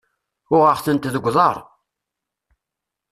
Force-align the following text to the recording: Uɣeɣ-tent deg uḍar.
Uɣeɣ-tent 0.55 1.11
deg 1.13 1.25
uḍar. 1.29 1.57